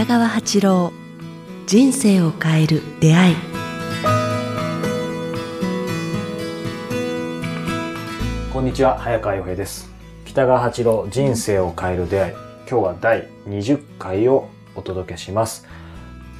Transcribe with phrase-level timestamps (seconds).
[0.00, 0.92] 北川八郎
[1.66, 3.36] 人生を変える出会い。
[8.50, 9.92] こんにちは早川洋平です。
[10.24, 12.32] 北川八郎人生を変える出会い。
[12.32, 15.68] 今日は第20回をお届けします。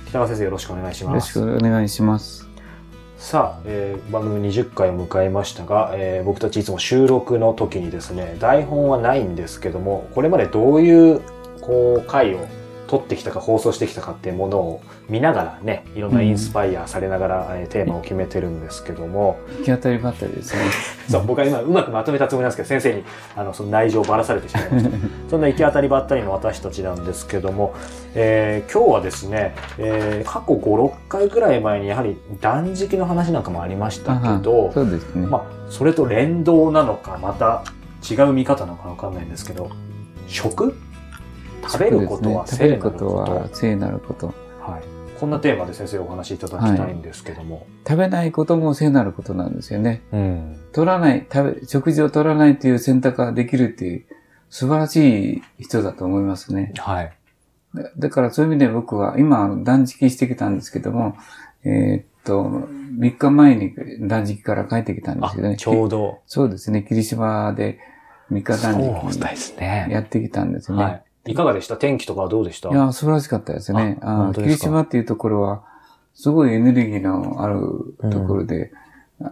[0.06, 2.48] 北川先生よろしくお願いしよろしますくお願いします。
[3.18, 11.20] さあ、えー番組20回を迎えましたが、えー僕たちいつも収録の時にですね台本はないんですけどもこれまでどういう
[11.60, 12.48] こう回を
[12.90, 20.62] 撮ってきたか放送してきたかっていうものを見ながらねいろんなインスパイアされながら、えーテーマを決めてるんですけども、行き当たりばったりですね。
[21.08, 23.04] そう僕は今うまくまとめたつもりなんですけど先生に
[23.36, 24.90] あのその内情をばらされてしまいました
[25.30, 27.74] そんな行き当たりばったりの私たちなんですけども、
[28.16, 35.26] えー今日はですね、えー過去56回ぐらい前にやはり断食の話なんかもありましたけどそうですね。
[35.26, 37.62] まあそれと連動なのかまた
[38.10, 39.70] 違う見方なのかわかんないんですけど
[40.26, 40.74] 食
[41.62, 44.26] 食べることは聖なること聖なること。
[44.60, 50.02] はい、こんなテーマで先生お話しいただきたいんですけども、食べないことも聖なることなんですよね。
[50.12, 54.04] うん取らない、食べ、食事を取らないという選択ができるっていう
[54.48, 56.72] 素晴らしい人だと思いますね。
[56.78, 57.12] はい
[57.74, 61.16] だだからそういう意味で僕は今断食してきたんですけども、
[61.64, 62.42] えーっと、
[62.98, 65.56] 3日前に断食から帰ってきたんですあけどね。
[65.56, 66.82] ちょうどそうですね。
[66.82, 67.78] 霧島で
[68.32, 70.82] 3日断食ですねやってきたんですね。
[70.82, 71.02] はい。
[71.26, 71.76] いかがでした？
[71.76, 72.70] 天気とかはどうでした？
[72.70, 73.98] いや、素晴らしかったですね。
[74.02, 75.62] ああ霧島っていうところは、
[76.14, 78.72] すごいエネルギーのあるところで、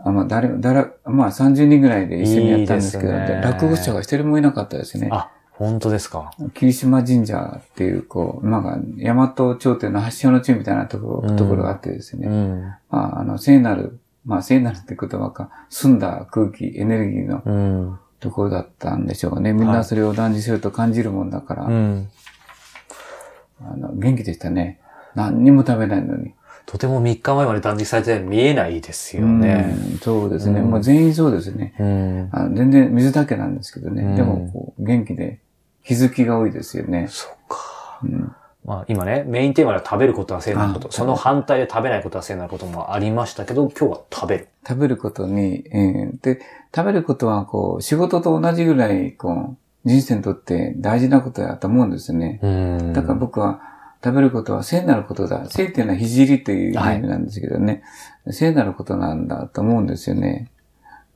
[0.05, 5.09] あまあ、誰、誰、まあ30人ぐらいで一緒にやったんですけど、いいね落語者が一人もいなかったですね。
[5.11, 6.31] あ、本当ですか？
[6.53, 12.29] 霧島神社っていう、こう、まあ、大和朝廷の発祥の地みたいなところ,、うんところがあってですね。
[12.29, 12.63] ん。
[12.91, 17.99] まあ、あの、聖なる、まあ、聖なるって言葉か、澄んだ空気、エネルギーのうん。
[18.21, 19.53] ところだったんでしょうね。
[19.53, 22.09] みんはないそれを断じすると感じるもんだから、うん。
[23.61, 24.81] あの元気でしたね。
[25.15, 26.35] 何にも食べないのに。
[26.67, 29.75] とても3日前まで断食されて見えないですよね。
[29.93, 30.61] うんそうですね。
[30.61, 31.75] うんもう全員そうですね。
[31.79, 32.29] うん。
[32.33, 34.03] あの全然水だけなんですけどね。
[34.03, 35.39] うんでもこう、元気で
[35.85, 37.07] 気づきが多いですよね。
[37.09, 38.01] そっか。
[38.03, 40.89] うんまあ今ね、メインテーマで食べることは聖なること。
[40.89, 44.49] あその反対で食べないことは聖なることもありましたけど、今日は食べる。
[44.67, 46.43] 食べることに、えーで、
[46.75, 49.57] 食べることはこう、仕事と同じぐらい、こう、
[49.89, 52.41] 人生にとって大事なことだと思うんですね。
[52.43, 53.61] うんだから僕は、
[54.03, 55.47] 食べることは聖なることだ。
[55.47, 57.83] 聖っていうのは聖りという意味なんですけどね。
[58.31, 60.51] 聖なることなんだと思うんですよね。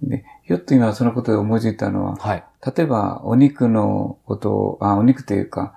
[0.02, 2.44] で、ひょっと今そのことで思いついたのは、はい。
[2.76, 5.74] 例えばお肉のことを、あ、お肉というか、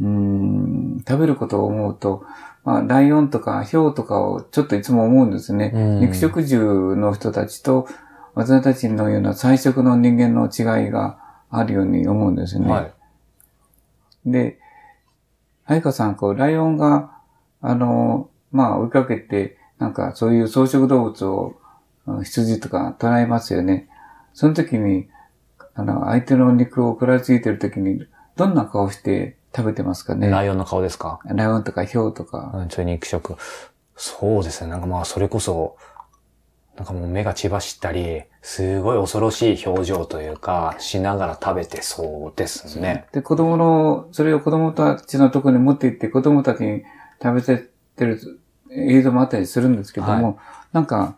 [0.00, 2.24] うーん、食べることを思うと、
[2.64, 5.72] まあ、ライオンとかヒョウとかをちょっといつも思うんですね。
[5.74, 7.88] うん肉食獣の人たちと
[8.38, 11.18] 私たちのような菜食の人間の違いが
[11.50, 12.70] あるように思うんですね。
[12.70, 12.92] はい。
[14.26, 14.60] で、
[15.66, 17.18] 愛花さん、こう、ライオンが、
[17.60, 21.56] あの、まあ、追いかけて、なんか、そういう草食動物を、
[22.06, 23.88] うん羊とか捉えますよね。
[24.32, 25.08] その時に、
[25.74, 28.06] あの、相手の肉を食らいついてる時に、
[28.36, 30.30] どんな顔して食べてますかね？
[30.30, 31.18] ライオンの顔ですか？
[31.26, 32.52] ライオンとかヒョウとか。
[32.54, 33.36] うん、ちょい肉食。
[33.96, 34.70] そうですね。
[34.70, 35.76] なんかまあ、それこそ、
[36.78, 43.06] なんかもう目が血走ったり、すごい恐ろしい表情というか、しながら食べてそうですね。
[43.12, 46.84] で、子供の、それを子供たちのところに持って行って、子供たちに
[47.20, 47.56] 食べてっ
[47.96, 48.40] てる
[48.70, 50.38] 映像もあったりするんですけども、
[50.72, 51.16] なんか、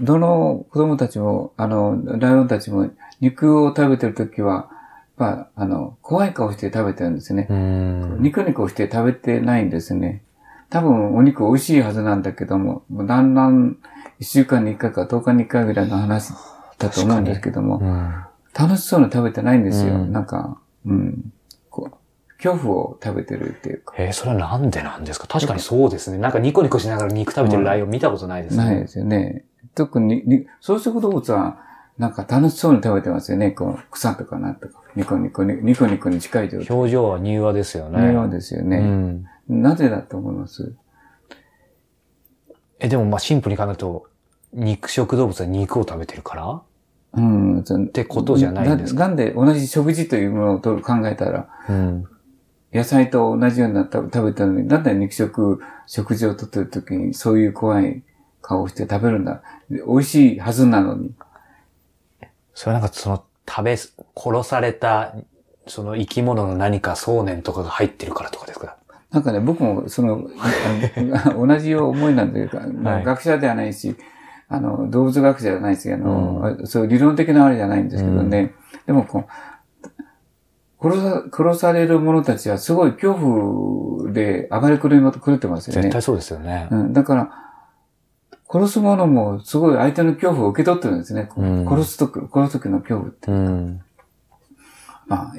[0.00, 2.90] どの子供たちも、あの、ライオンたちも
[3.20, 4.68] 肉を食べてるときは、
[5.18, 7.46] やっぱ、あの、怖い顔して食べてるんですね。
[7.48, 8.16] うん。
[8.20, 10.24] ニコニコして食べてないんですね。
[10.70, 13.76] 多分お肉美味しいはずなんだけども、もうだんだん
[14.22, 16.32] 1週間に1回か10日に1回ぐらいの話
[16.78, 18.14] だと思うんですけども、うん。
[18.58, 19.94] 楽しそうに食べてないんですよ。
[19.94, 21.32] うんなんか、うん。
[21.70, 23.94] こう、恐怖を食べてるっていうか。
[23.98, 25.26] えー、それはなんでなんですか？
[25.26, 26.18] 確かにそうですね。
[26.18, 28.64] なんかニコニコしながら肉食べてるライオン見たことないですね。
[28.64, 29.44] ないですよね。
[29.74, 31.58] 特に、に草食動物は、
[31.98, 33.50] なんか楽しそうに食べてますよね。
[33.52, 34.80] こう、草とかなんとか。
[34.96, 36.76] ニコニコに、ニコニコに近い状態。
[36.76, 37.98] 表情は柔和ですよね。
[38.00, 38.78] 平和ですよね。
[39.48, 39.62] うん。
[39.62, 40.74] なぜだと思います？
[42.80, 44.06] え、でもまあシンプルに考えると、
[44.52, 46.46] 肉食動物は肉を食べてるから？
[46.52, 46.62] っ
[47.14, 47.60] うん。
[47.60, 49.00] ってことじゃないんですか？
[49.00, 52.04] なんで同じ食事というものをと考えたら、うん。
[52.72, 58.02] 野菜と同じような食べ食べたのに、なんで肉食、食事をとってる時にそういう怖い
[58.40, 59.42] 顔をして食べるんだ？
[59.70, 61.12] で美味しいはずなのに。
[62.54, 63.92] それはなんかその食べ、殺
[64.44, 65.14] された、
[65.66, 68.76] その生き物の何か想念とかが入ってるからとかですか？
[69.10, 70.26] なんかね、僕もその、
[71.36, 73.94] 同じ思いなんというか、まあ学者ではないし、
[74.52, 78.52] あの、動物学者じゃないし、あの、そういう理論的なあれじゃないんですけどね。
[78.86, 79.24] でもこ
[80.80, 85.82] う、殺さ、殺される者たちはすごい恐怖で暴れ狂いま狂ってますよね。
[85.82, 86.68] 絶対そうですよね。
[86.70, 87.30] うん、だから、
[88.50, 91.30] 殺す者もすごい相手の恐怖を受け取ってるんですね。
[91.34, 93.30] うん殺すとき、殺すときの恐怖って。
[93.30, 93.80] うん。
[95.06, 95.34] まあ、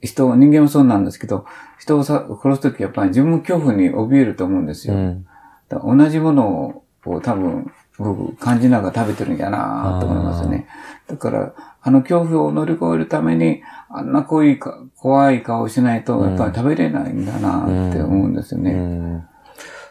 [0.00, 1.44] 人、人間もそうなんですけど、
[1.80, 4.94] 人をさ殺すときやっぱり自分も恐怖に怯えると思うんですよ。
[4.94, 5.26] うん。
[5.70, 6.83] 同じものを
[7.20, 10.66] 多分、僕感じながら食べてるんやなと思いますよね。
[11.06, 18.72] だから、あの恐怖を乗り越えるために、あんな怖いか怖い顔をしないと、やっぱり食べれないんだなって思うんですようね。
[18.72, 19.28] ん。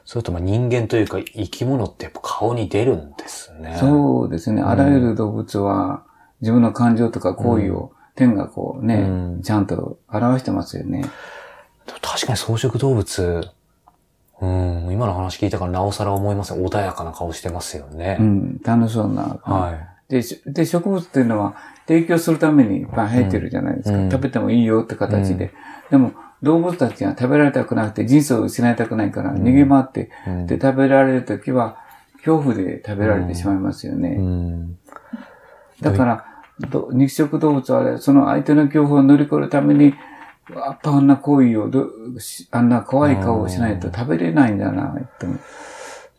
[0.05, 3.77] それとまあ人間というか生き物ってやっぱ顔に出るんですね。
[3.79, 4.61] そうですね。
[4.61, 6.03] あらゆる動物は
[6.41, 11.05] 自分の感情とか行為を天がこうね、うんちゃんと表してますよね。
[12.01, 13.49] 確かに草食動物、
[14.43, 16.61] うん、今の話聞いたからなおさら思いますね。
[16.65, 18.17] 穏やかな顔してますよね。
[18.19, 19.39] うん、楽しそうな。
[19.41, 20.11] はい。
[20.11, 21.55] で、しで、植物っていうのは
[21.87, 23.97] 提供するためにいっぱい生えてるじゃないですか。
[23.97, 25.53] うん食べてもいいよって形で。
[25.89, 26.11] でも、
[26.41, 31.77] 動物たちが食べられたくなくて人生を失いたくないから逃げ回って、うんで、食べられるときは
[32.17, 34.15] 恐怖で食べられてしまいますよね。
[34.19, 34.77] うん。
[35.79, 36.25] だから、
[36.69, 39.93] ど肉食動物はその相手の恐怖を乗り越えるために、
[40.49, 45.39] やっぱあんな行為をど、しあんな怖い顔をしないと食べれないんだな、って思う。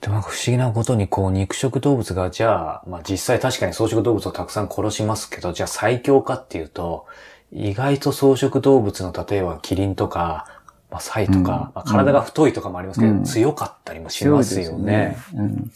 [0.01, 7.07] でも不思議なことに、こう、肉食動物が、じゃあ、まあ実際確かに草食動物をたくさん殺しますけど、じゃあ最強かっていうと、
[7.53, 10.47] 意外と草食動物の、例えばキリンとか、
[10.91, 15.17] まあサイとか、うんまあ、体が太いとかもありますけど、うん強かったりもしますよね。
[15.35, 15.71] うん。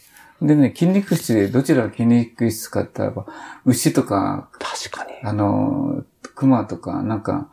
[0.47, 3.33] でね、筋肉質でどちらが筋肉質かって言ったらば、
[3.65, 5.13] 牛とか、確かに。
[5.25, 6.05] あの、
[6.35, 7.49] 熊とか、なんか、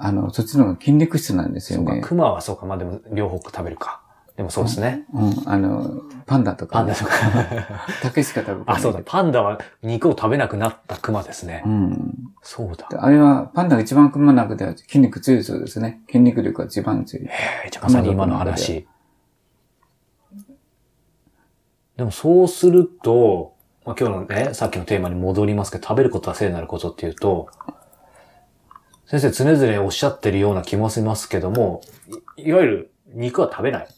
[0.00, 2.00] あの、そっちの方が筋肉質なんですよそう。
[2.00, 4.00] 熊はそうか、まあでも両方食べるか。
[4.38, 5.04] でもそうですね。
[5.12, 7.10] うん、あの、パンダとか、パンダとか。
[8.02, 8.76] 竹しか食べてない。
[8.76, 9.00] あ、そうだ。
[9.04, 11.64] パンダは肉を食べなくなった熊ですね。
[11.66, 12.14] うん。
[12.40, 12.86] そうだ。
[12.88, 16.02] であれは、パンダが一番熊の中では筋肉強いそうですね。
[16.06, 17.26] 筋肉力が一番強い。
[17.26, 17.30] え
[17.66, 18.86] えじゃあまさに今の話。
[21.96, 23.54] でもそうすると、
[23.84, 27.48] まあ、今日のね、さっきのテーマに戻りますけど、食べることは聖なることっていうと、
[29.08, 31.80] 先生常々おっしゃってるような気もしますけども、
[32.36, 33.88] いいわゆる肉は食べない。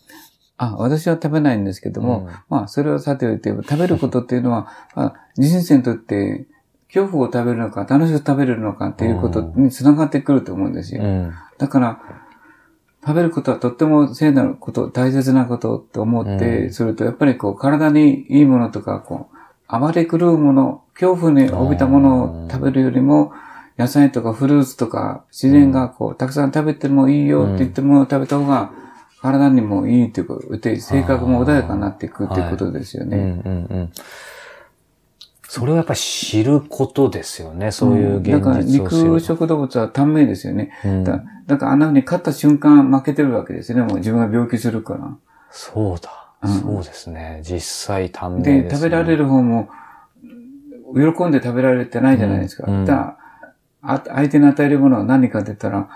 [0.57, 6.47] あ、私は食べないんですけども、うんまあ、それはさておいて、食べることっていうのは、 まあ、人生にとって、
[6.95, 11.03] 恐怖を食べるのか、楽しく食べるのかっていうことにつながってくると思うんですよ。
[11.03, 11.33] ん。
[11.59, 12.01] だから、
[13.05, 23.33] 食べることはとっても聖なること、大切なことと思って、うんすると、やっぱりこう、体にいいものとか、こう、暴れ狂うもの、恐怖に帯びたものを食べるよりも、
[23.81, 28.73] 野菜とかフルーツとか、自然がこう、たくさん食べてもいいよって言ってものを食べた方が、
[29.23, 33.17] 体にもいいということで、性格も穏やかになっていくっていうことですようん、ね。
[33.17, 33.93] うん、うん。
[35.49, 37.73] それをやっぱり知ることですよね。
[37.73, 39.09] そういう現だから実を知る。
[39.09, 40.73] 肉食動物は短命ですよね。
[40.85, 43.85] うんだだからあんな風に勝った瞬間負けてるわけですよね。
[43.85, 45.17] もう自分が病気するから。
[45.51, 46.31] そうだ。
[46.43, 47.41] うんそうですね。
[47.43, 48.77] 実際短命で、です、ね。
[48.77, 49.71] 食べられる方も、
[50.95, 52.65] 喜んで食べられてないじゃないですか。
[52.69, 53.17] うんうんだから
[53.83, 55.89] あ相手に与えるものは何かって言ったら、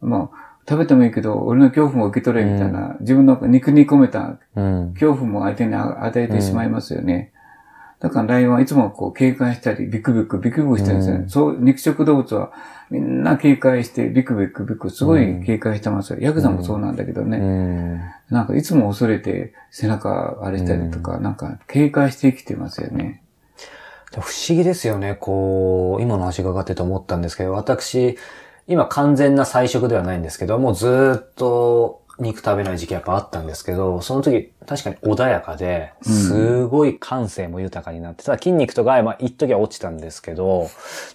[0.00, 0.36] もう、
[0.68, 4.92] 食べてもいいけど、俺の恐怖も受け取れみたいな、自分の肉に込めたうん。
[4.94, 7.32] 恐怖も相手に与えてしまいますよね。
[8.02, 11.20] だからライオンはいつもこう警戒したり、ビクビク、ビクビクしてるんですよね。
[11.22, 12.52] うんそう、肉食動物は
[12.90, 16.18] みんな警戒して、ビクビクビク、すごい警戒してますよ。
[16.20, 17.38] ヤクザもそうなんだけどね。
[17.38, 18.00] うん。
[18.30, 23.21] なんかいつも恐れて背中荒れしたりとか、なんか警戒して生きてますよね。
[24.20, 25.14] 不思議ですよね。
[25.14, 28.18] こう、今の話伺ってて思ったんですけど、私、
[28.68, 40.70] 今完全な菜食ではないんですけど、もうずーっと肉食べない時期やっぱあったんですけど、その時確かに穏やかで、うんすごい感性も豊かになって、ただ筋肉とか、まあ一時は落ちたんですけど、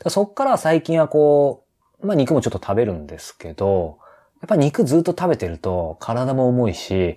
[0.07, 1.63] そっから最近はこ
[2.01, 3.99] う、まあ肉もちょっと食べるんですけど、
[4.41, 7.15] やっぱ肉ずっと食べてると体も重いし、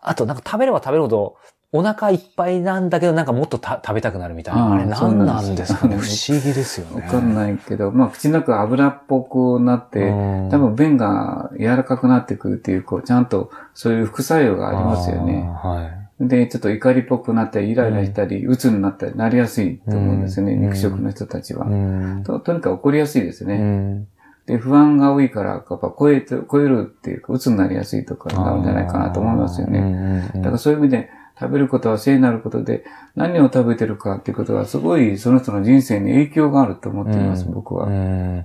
[0.00, 1.36] あとなんか食べれば食べるほど
[1.76, 4.74] お腹いっぱいなんだけどなんかもっとた食べたくなるみたいな。
[4.74, 5.96] あれ何なんですかね？
[5.98, 7.04] 不思議ですよね。
[7.04, 15.50] わかんないけど、まあ口の中油っぽくなって、うん多分便が柔らかくなってくるっていう、こう、ちゃんとそういう副作用がありますよね。
[15.64, 15.90] は
[16.20, 16.28] い。
[16.28, 21.66] で、ちょっと怒りっぽくなったり、イライラしたり、鬱になったり、なりやすいと思うんですよね、うん肉食の人たちは。
[21.66, 23.58] うんととにかく怒りやすいですうね。
[23.58, 24.06] ん
[24.46, 29.80] で、不安が多いから、やっぱ超えて、超えるっていうか、鬱になりやすいとかなるんじゃないかなと思いますよね。
[29.80, 32.84] ねだからそういう意味で、食べることは聖なることで、
[33.16, 37.86] 何を食べてるかっていうことは、すごいその人の人生に影響があると思っています、うん僕は。
[37.86, 38.44] うん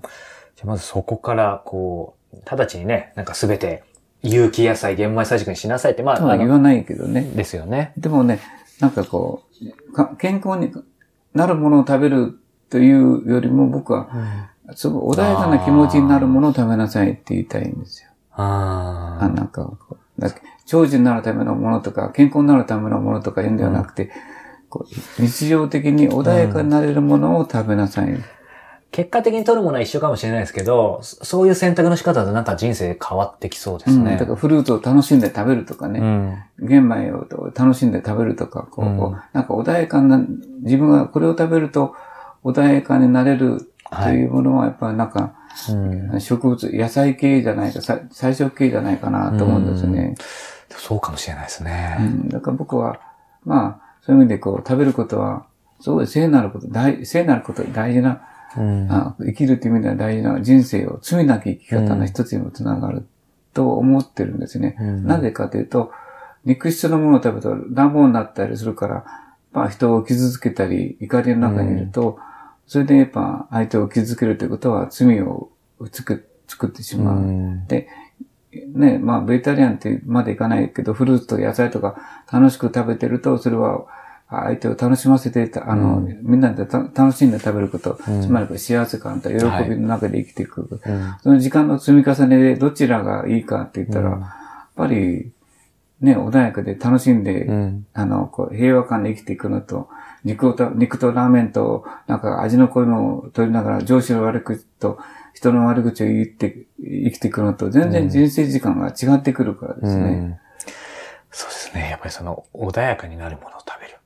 [0.56, 3.84] じゃあまずそこから、こう、直ちにね、なんかすべて
[4.22, 7.22] 有機野菜、玄米菜食にしなさいって、まあ、言わないけどね。
[7.22, 7.94] ですよね。
[7.98, 8.40] でもね、
[8.80, 9.44] なんかこ
[9.90, 10.72] う、か健康に
[11.34, 12.38] なるものを食べる
[12.70, 14.10] というよりも僕は、
[14.76, 18.10] すごい穏やかな気持ちになるものを食べなさいって言いたいんですよ。
[18.34, 20.30] ああなんかこう、だ
[20.70, 24.12] 長寿になるためのものとか、健康になるためのものとか言うんではなくて、
[24.70, 28.24] こう日常的に穏やかになれるものを食べなさい。
[28.92, 34.18] 結果的に取るものは一緒かもしれないですけど、そそういう選択の仕方だとなんか人生変わってきそうですうん、ね。
[34.18, 36.00] だからフルーツを楽しんで食べるとかね、
[36.60, 36.68] うん。
[36.68, 40.24] 玄米を楽しんで食べるとか、こう、うんなんか穏やかな、
[40.62, 41.96] 自分がこれを食べると
[42.44, 45.34] 穏やかになれるというものは、やっぱりなんか、
[45.72, 45.74] う
[46.16, 46.22] ん。
[46.22, 50.16] 植物、野菜系じゃないか、さ菜食系じゃないかなと思うんですよね。
[50.80, 51.98] そうかもしれないですうね。
[52.00, 53.00] ん、だから僕は、
[53.44, 55.46] まあ、そういう意味でこう、食べることは、
[55.82, 58.22] すごい聖なること、大聖なること、大事な、
[58.58, 58.92] うん。
[58.92, 63.06] あ生きるという意味では大事な人生を、罪なき生き方の一つにもつながる
[63.54, 64.76] と思ってるんですね。
[64.80, 65.92] うんなぜかというと、
[66.46, 69.06] 肉質のものを食べると乱暴になったりするから、
[69.52, 72.18] まあ人を傷つけたり、怒りの中にいると、
[72.66, 75.50] それでやっぱ相手を傷つけるということは罪を
[75.92, 77.18] 作く作ってしまう。
[77.18, 77.88] うんで、
[78.52, 81.98] ね、まあ、ベジタリアンってまでいかないけど、フルーツと野菜とか
[82.32, 83.86] 楽しく食べてると、それは
[84.30, 86.20] 相手を楽しませて、あの、うん。
[86.22, 88.22] みんなでた楽しんで食べること、うん。
[88.22, 90.80] つまりこう幸せ感と喜びの中で生きていく。
[90.84, 91.16] うん。
[91.22, 94.22] その時間の積み重ねでどちらがいいかって言ったら、うん。
[94.22, 94.32] やっ
[94.76, 95.32] ぱり、
[96.02, 97.88] ね、穏やかで楽しんで、うん。
[97.94, 99.90] あの、こう、平和感で生きていくのと、
[100.24, 105.00] 肉をた、肉とラーメンと、なんか味の濃いものを取りながら、上司の悪口と、
[105.40, 110.02] 人の悪口を言って、生きていくのと、全然人生時間が違ってくるからですね。
[110.04, 110.38] うん
[111.32, 111.90] そうですね。
[111.92, 113.98] やっぱりその穏やかになるものを食べる。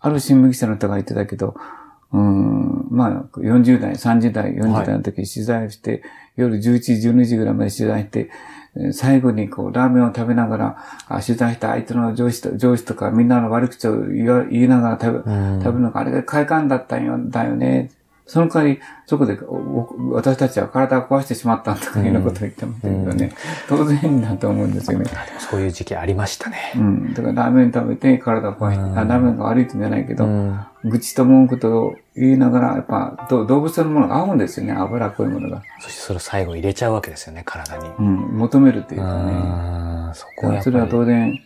[0.00, 1.54] ある新聞記者の方が言ってたけど、
[2.12, 6.02] うん、まあ、40代、30代、40代の時取材をして、
[6.36, 8.30] 夜11時、12時ぐらいまで取材して、
[8.76, 10.76] えー最後にこう、ラーメンを食べながら、
[11.06, 17.90] あ取材した相手の上司と、上司とかみんなの悪口を言いながら食べ、うん食べるのがあれが快感だったんよ、だよね。
[18.26, 19.38] その代わり、そこで
[20.12, 23.34] 私たちは体を壊してしまったとかいうようなことを言ってましたけどね、
[23.68, 25.10] 当然だと思うんですよね。
[25.38, 26.72] そういう時期ありましたね。
[26.76, 27.14] うん。
[27.14, 35.62] だからラーメン食べて体を壊して、うんあラーメンが悪いってんじゃないけど、うん愚痴と文句と言いながら、やっぱど動物のものが合うんですよね、脂っこいものが。
[35.80, 37.88] そしてそれを最後入れちゃうわけですよね、体に。
[37.98, 39.32] うん、求めるっていうかね。
[39.32, 39.36] う
[40.10, 41.38] んそこはそれは当然、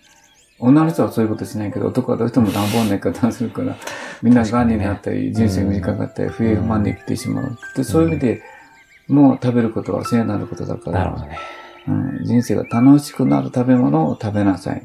[0.58, 3.76] 女の人はそういうことしないけど、男はどうしても乱暴な生き方をするから、
[4.22, 7.58] みんながんになったり、人生短かったり、不平不満で生きてしまう。
[7.76, 8.42] で、そういう意味で、
[9.08, 11.38] もう食べることは聖なることだから、なるほどね。
[11.88, 14.82] うん、人生が楽しくなる食べ物を食べなさい。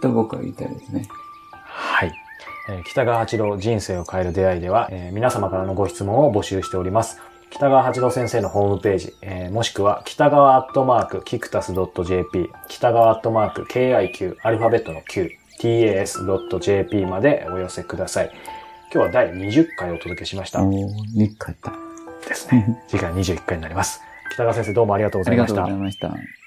[0.00, 1.04] と僕は言いたいですね。
[1.50, 2.12] はい。
[2.70, 7.20] えー北川八郎人生を変える出会いでは、えー皆様からのご質問を募集しております。
[7.52, 15.30] 北川八郎先生のホームページ、えーもしくは北川アットマークキクタス .jp、北川アットマーク KIQ、アルファベットの Q、
[15.60, 18.30] tas.jp までお寄せください。
[18.92, 20.62] 今日は第20回お届けしました。
[20.62, 21.72] おー、日回った。
[22.26, 22.82] ですね。
[22.88, 24.00] 次回21回になります。
[24.32, 26.08] 北川先生どうもありがとうごありがとうざいました。
[26.08, 26.41] ございました。